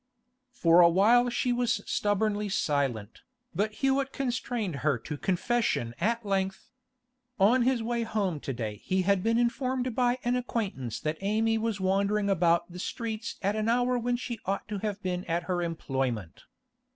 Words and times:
For 0.51 0.79
a 0.81 0.89
while 0.89 1.29
she 1.29 1.53
was 1.53 1.83
stubbornly 1.85 2.49
silent, 2.49 3.21
but 3.53 3.71
Hewett 3.85 4.11
constrained 4.11 4.77
her 4.77 4.97
to 4.97 5.15
confession 5.15 5.93
at 5.99 6.25
length. 6.25 6.71
On 7.39 7.61
his 7.61 7.83
way 7.83 8.01
home 8.01 8.39
to 8.39 8.51
day 8.51 8.77
he 8.77 9.03
had 9.03 9.21
been 9.21 9.37
informed 9.37 9.93
by 9.95 10.17
an 10.23 10.35
acquaintance 10.35 10.99
that 11.01 11.19
Amy 11.21 11.59
was 11.59 11.79
wandering 11.79 12.31
about 12.31 12.71
the 12.71 12.79
streets 12.79 13.35
at 13.43 13.55
an 13.55 13.69
hour 13.69 13.95
when 13.99 14.15
she 14.17 14.39
ought 14.47 14.67
to 14.69 14.79
have 14.79 14.99
been 15.03 15.23
at 15.25 15.43
her 15.43 15.61
employment. 15.61 16.45